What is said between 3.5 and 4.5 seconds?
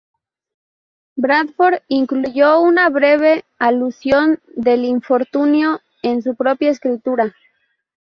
alusión